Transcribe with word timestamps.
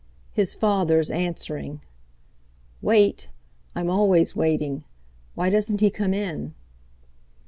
His 0.31 0.55
father's 0.55 1.11
answering 1.11 1.79
"Wait? 2.81 3.27
I'm 3.75 3.87
always 3.91 4.35
waiting. 4.35 4.83
Why 5.35 5.51
doesn't 5.51 5.79
he 5.81 5.91
come 5.91 6.15
in?" 6.15 6.55